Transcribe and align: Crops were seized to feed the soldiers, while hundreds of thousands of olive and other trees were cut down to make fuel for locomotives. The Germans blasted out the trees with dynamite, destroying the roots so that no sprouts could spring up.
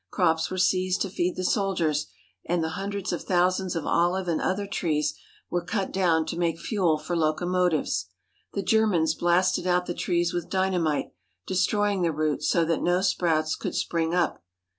Crops 0.09 0.49
were 0.49 0.57
seized 0.57 1.01
to 1.03 1.11
feed 1.11 1.35
the 1.35 1.43
soldiers, 1.43 2.07
while 2.47 2.67
hundreds 2.69 3.13
of 3.13 3.21
thousands 3.21 3.75
of 3.75 3.85
olive 3.85 4.27
and 4.27 4.41
other 4.41 4.65
trees 4.65 5.13
were 5.51 5.63
cut 5.63 5.91
down 5.91 6.25
to 6.25 6.39
make 6.39 6.57
fuel 6.57 6.97
for 6.97 7.15
locomotives. 7.15 8.07
The 8.53 8.63
Germans 8.63 9.13
blasted 9.13 9.67
out 9.67 9.85
the 9.85 9.93
trees 9.93 10.33
with 10.33 10.49
dynamite, 10.49 11.11
destroying 11.45 12.01
the 12.01 12.11
roots 12.11 12.49
so 12.49 12.65
that 12.65 12.81
no 12.81 13.01
sprouts 13.01 13.55
could 13.55 13.75
spring 13.75 14.11
up. 14.15 14.43